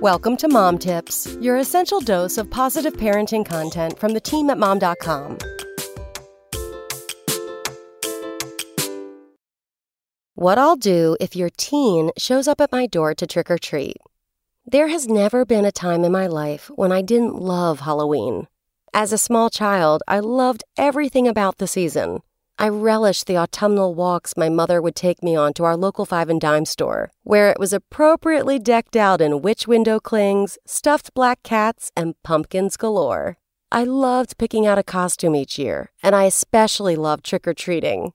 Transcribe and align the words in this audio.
Welcome 0.00 0.36
to 0.36 0.48
Mom 0.48 0.78
Tips, 0.78 1.26
your 1.40 1.56
essential 1.56 1.98
dose 1.98 2.38
of 2.38 2.48
positive 2.48 2.92
parenting 2.92 3.44
content 3.44 3.98
from 3.98 4.12
the 4.12 4.20
team 4.20 4.48
at 4.48 4.56
mom.com. 4.56 5.38
What 10.36 10.56
I'll 10.56 10.76
do 10.76 11.16
if 11.18 11.34
your 11.34 11.50
teen 11.56 12.12
shows 12.16 12.46
up 12.46 12.60
at 12.60 12.70
my 12.70 12.86
door 12.86 13.12
to 13.12 13.26
trick 13.26 13.50
or 13.50 13.58
treat. 13.58 13.96
There 14.64 14.86
has 14.86 15.08
never 15.08 15.44
been 15.44 15.64
a 15.64 15.72
time 15.72 16.04
in 16.04 16.12
my 16.12 16.28
life 16.28 16.70
when 16.76 16.92
I 16.92 17.02
didn't 17.02 17.34
love 17.34 17.80
Halloween. 17.80 18.46
As 18.94 19.12
a 19.12 19.18
small 19.18 19.50
child, 19.50 20.04
I 20.06 20.20
loved 20.20 20.62
everything 20.76 21.26
about 21.26 21.58
the 21.58 21.66
season 21.66 22.20
I 22.60 22.68
relished 22.68 23.26
the 23.26 23.38
autumnal 23.38 23.94
walks 23.94 24.36
my 24.36 24.48
mother 24.48 24.82
would 24.82 24.96
take 24.96 25.22
me 25.22 25.36
on 25.36 25.52
to 25.54 25.64
our 25.64 25.76
local 25.76 26.04
five 26.04 26.28
and 26.28 26.40
dime 26.40 26.64
store, 26.64 27.12
where 27.22 27.50
it 27.50 27.60
was 27.60 27.72
appropriately 27.72 28.58
decked 28.58 28.96
out 28.96 29.20
in 29.20 29.42
witch 29.42 29.68
window 29.68 30.00
clings, 30.00 30.58
stuffed 30.66 31.14
black 31.14 31.44
cats, 31.44 31.92
and 31.96 32.20
pumpkins 32.24 32.76
galore. 32.76 33.36
I 33.70 33.84
loved 33.84 34.38
picking 34.38 34.66
out 34.66 34.76
a 34.76 34.82
costume 34.82 35.36
each 35.36 35.56
year, 35.56 35.92
and 36.02 36.16
I 36.16 36.24
especially 36.24 36.96
loved 36.96 37.24
trick 37.24 37.46
or 37.46 37.54
treating. 37.54 38.12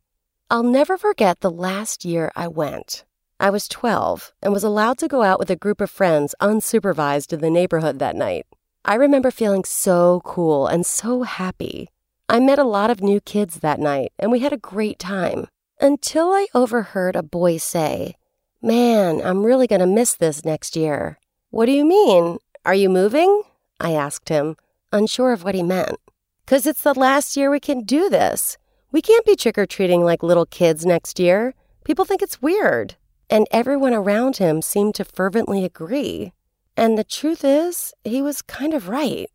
I'll 0.49 0.63
never 0.63 0.97
forget 0.97 1.39
the 1.39 1.49
last 1.49 2.03
year 2.03 2.29
I 2.35 2.49
went. 2.49 3.05
I 3.39 3.49
was 3.49 3.69
12 3.69 4.33
and 4.41 4.51
was 4.51 4.65
allowed 4.65 4.97
to 4.97 5.07
go 5.07 5.23
out 5.23 5.39
with 5.39 5.51
a 5.51 5.55
group 5.55 5.79
of 5.79 5.89
friends 5.89 6.35
unsupervised 6.41 7.31
in 7.31 7.39
the 7.39 7.49
neighborhood 7.49 7.99
that 7.99 8.17
night. 8.17 8.45
I 8.83 8.95
remember 8.95 9.31
feeling 9.31 9.63
so 9.63 10.21
cool 10.25 10.67
and 10.67 10.85
so 10.85 11.23
happy. 11.23 11.87
I 12.33 12.39
met 12.39 12.57
a 12.57 12.63
lot 12.63 12.89
of 12.89 13.03
new 13.03 13.21
kids 13.21 13.59
that 13.59 13.79
night, 13.79 14.11
and 14.17 14.31
we 14.31 14.39
had 14.39 14.51
a 14.51 14.57
great 14.57 14.97
time. 14.97 15.45
Until 15.79 16.29
I 16.31 16.47
overheard 16.55 17.15
a 17.15 17.21
boy 17.21 17.57
say, 17.57 18.15
Man, 18.59 19.21
I'm 19.23 19.45
really 19.45 19.67
going 19.67 19.81
to 19.81 19.85
miss 19.85 20.15
this 20.15 20.43
next 20.43 20.75
year. 20.75 21.19
What 21.51 21.67
do 21.67 21.71
you 21.71 21.85
mean? 21.85 22.39
Are 22.65 22.73
you 22.73 22.89
moving? 22.89 23.43
I 23.79 23.93
asked 23.93 24.29
him, 24.29 24.55
unsure 24.91 25.31
of 25.31 25.43
what 25.43 25.53
he 25.53 25.61
meant. 25.61 25.97
Because 26.43 26.65
it's 26.65 26.81
the 26.81 26.95
last 26.95 27.37
year 27.37 27.51
we 27.51 27.59
can 27.59 27.83
do 27.83 28.09
this. 28.09 28.57
We 28.91 29.03
can't 29.03 29.27
be 29.27 29.35
trick 29.35 29.59
or 29.59 29.67
treating 29.67 30.03
like 30.03 30.23
little 30.23 30.47
kids 30.47 30.87
next 30.87 31.19
year. 31.19 31.53
People 31.83 32.03
think 32.03 32.23
it's 32.23 32.41
weird. 32.41 32.95
And 33.29 33.45
everyone 33.51 33.93
around 33.93 34.37
him 34.37 34.63
seemed 34.63 34.95
to 34.95 35.05
fervently 35.05 35.63
agree. 35.63 36.33
And 36.75 36.97
the 36.97 37.03
truth 37.03 37.45
is, 37.45 37.93
he 38.03 38.23
was 38.23 38.41
kind 38.41 38.73
of 38.73 38.89
right. 38.89 39.29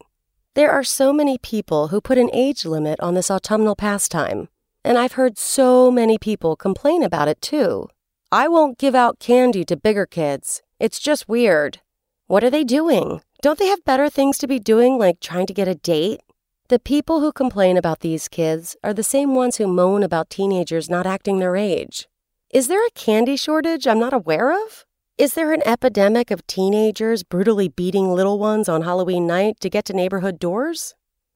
There 0.59 0.73
are 0.73 0.83
so 0.83 1.13
many 1.13 1.39
people 1.39 1.87
who 1.87 2.01
put 2.01 2.19
an 2.19 2.31
age 2.33 2.65
limit 2.65 2.99
on 2.99 3.15
this 3.15 3.31
autumnal 3.31 3.77
pastime, 3.77 4.49
and 4.83 4.99
I've 4.99 5.13
heard 5.13 5.39
so 5.39 5.89
many 5.89 6.19
people 6.19 6.57
complain 6.57 7.05
about 7.05 7.29
it 7.29 7.41
too. 7.41 7.87
I 8.33 8.49
won't 8.49 8.77
give 8.77 8.97
out 8.97 9.21
candy 9.21 9.65
to 9.67 9.77
bigger 9.77 10.05
kids. 10.05 10.61
It's 10.81 10.99
just 10.99 11.29
weird. 11.29 11.79
What 12.27 12.43
are 12.43 12.51
they 12.51 12.65
doing? 12.65 13.21
Don't 13.41 13.57
they 13.57 13.69
have 13.69 13.85
better 13.85 14.11
things 14.11 14.37
to 14.39 14.49
be 14.49 14.59
doing, 14.59 14.99
like 14.99 15.21
trying 15.21 15.47
to 15.47 15.55
get 15.55 15.69
a 15.69 15.77
date? 15.77 16.23
The 16.71 16.81
people 16.81 17.21
who 17.21 17.31
complain 17.31 17.77
about 17.77 18.01
these 18.01 18.27
kids 18.27 18.75
are 18.83 18.93
the 18.93 19.05
same 19.05 19.37
ones 19.37 19.59
who 19.59 19.69
moan 19.69 20.03
about 20.03 20.29
teenagers 20.29 20.91
not 20.91 21.07
acting 21.07 21.39
their 21.39 21.55
age. 21.55 22.09
Is 22.51 22.67
there 22.67 22.85
a 22.85 22.91
candy 22.97 23.37
shortage 23.37 23.87
I'm 23.87 24.01
not 24.01 24.13
aware 24.13 24.51
of? 24.51 24.85
Is 25.19 25.35
there 25.35 25.53
an 25.53 25.67
epidemic 25.67 26.31
of 26.31 26.47
teenagers 26.47 27.25
brutally 27.25 27.67
beating 27.67 28.13
little 28.13 28.39
ones 28.39 28.69
on 28.69 28.83
Halloween 28.83 29.27
night 29.27 29.59
to 29.59 29.69
get 29.69 29.85
to 29.87 29.93
neighborhood 29.93 30.39
doors? 30.39 30.95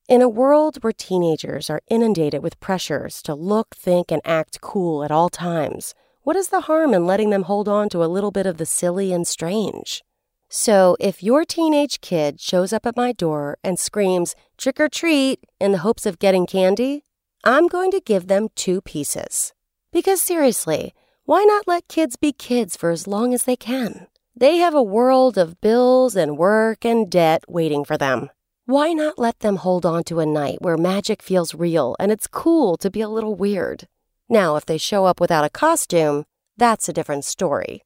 In 0.08 0.22
a 0.22 0.28
world 0.28 0.78
where 0.84 0.92
teenagers 0.92 1.68
are 1.68 1.82
inundated 1.88 2.44
with 2.44 2.60
pressures 2.60 3.20
to 3.22 3.34
look, 3.34 3.74
think, 3.74 4.12
and 4.12 4.22
act 4.24 4.60
cool 4.60 5.02
at 5.02 5.10
all 5.10 5.28
times, 5.28 5.96
what 6.22 6.36
is 6.36 6.50
the 6.50 6.60
harm 6.60 6.94
in 6.94 7.08
letting 7.08 7.30
them 7.30 7.42
hold 7.42 7.68
on 7.68 7.88
to 7.88 8.04
a 8.04 8.06
little 8.06 8.30
bit 8.30 8.46
of 8.46 8.56
the 8.56 8.66
silly 8.66 9.12
and 9.12 9.26
strange? 9.26 10.04
So, 10.48 10.96
if 11.00 11.20
your 11.20 11.44
teenage 11.44 12.00
kid 12.00 12.40
shows 12.40 12.72
up 12.72 12.86
at 12.86 12.96
my 12.96 13.10
door 13.10 13.58
and 13.64 13.80
screams, 13.80 14.36
trick 14.56 14.78
or 14.78 14.88
treat, 14.88 15.40
in 15.58 15.72
the 15.72 15.78
hopes 15.78 16.06
of 16.06 16.20
getting 16.20 16.46
candy, 16.46 17.02
I'm 17.42 17.66
going 17.66 17.90
to 17.90 18.00
give 18.00 18.28
them 18.28 18.46
two 18.54 18.80
pieces. 18.80 19.52
Because 19.90 20.22
seriously, 20.22 20.94
why 21.24 21.44
not 21.44 21.68
let 21.68 21.86
kids 21.86 22.16
be 22.16 22.32
kids 22.32 22.76
for 22.76 22.90
as 22.90 23.06
long 23.06 23.32
as 23.32 23.44
they 23.44 23.54
can? 23.54 24.08
They 24.34 24.56
have 24.56 24.74
a 24.74 24.82
world 24.82 25.38
of 25.38 25.60
bills 25.60 26.16
and 26.16 26.36
work 26.36 26.84
and 26.84 27.08
debt 27.08 27.44
waiting 27.46 27.84
for 27.84 27.96
them. 27.96 28.30
Why 28.66 28.92
not 28.92 29.20
let 29.20 29.38
them 29.38 29.56
hold 29.56 29.86
on 29.86 30.02
to 30.04 30.18
a 30.18 30.26
night 30.26 30.58
where 30.60 30.76
magic 30.76 31.22
feels 31.22 31.54
real 31.54 31.94
and 32.00 32.10
it's 32.10 32.26
cool 32.26 32.76
to 32.78 32.90
be 32.90 33.00
a 33.00 33.08
little 33.08 33.36
weird? 33.36 33.86
Now, 34.28 34.56
if 34.56 34.66
they 34.66 34.78
show 34.78 35.04
up 35.04 35.20
without 35.20 35.44
a 35.44 35.50
costume, 35.50 36.24
that's 36.56 36.88
a 36.88 36.92
different 36.92 37.24
story. 37.24 37.84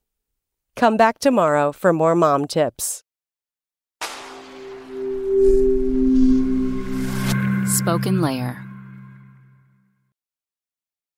Come 0.75 0.97
back 0.97 1.19
tomorrow 1.19 1.73
for 1.73 1.93
more 1.93 2.15
mom 2.15 2.47
tips. 2.47 3.03
SpokenLayer 7.67 8.66